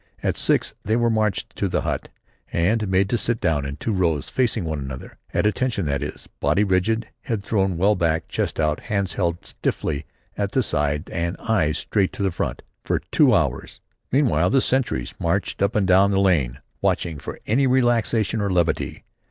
At 0.23 0.35
six 0.35 0.73
they 0.83 0.95
were 0.95 1.11
marched 1.11 1.55
to 1.57 1.67
the 1.67 1.81
hut 1.83 2.09
and 2.51 2.87
made 2.87 3.07
to 3.11 3.19
sit 3.19 3.39
down 3.39 3.67
in 3.67 3.75
two 3.75 3.91
rows 3.93 4.29
facing 4.31 4.63
one 4.63 4.79
another, 4.79 5.15
at 5.31 5.45
attention 5.45 5.85
that 5.85 6.01
is, 6.01 6.25
body 6.39 6.63
rigid, 6.63 7.09
head 7.21 7.43
thrown 7.43 7.77
well 7.77 7.93
back, 7.93 8.27
chest 8.27 8.59
out, 8.59 8.79
hands 8.79 9.13
held 9.13 9.45
stiffly 9.45 10.07
at 10.35 10.53
the 10.53 10.63
sides 10.63 11.11
and 11.11 11.35
eyes 11.37 11.77
straight 11.77 12.11
to 12.13 12.23
the 12.23 12.31
front 12.31 12.63
for 12.83 12.97
two 13.11 13.35
hours! 13.35 13.79
Meanwhile 14.11 14.49
the 14.49 14.59
sentries 14.61 15.13
marched 15.19 15.61
up 15.61 15.75
and 15.75 15.85
down 15.85 16.09
the 16.09 16.19
lane, 16.19 16.61
watching 16.81 17.19
for 17.19 17.39
any 17.45 17.67
relaxation 17.67 18.41
or 18.41 18.51
levity. 18.51 19.03